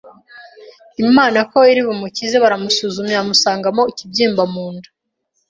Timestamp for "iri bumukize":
1.71-2.35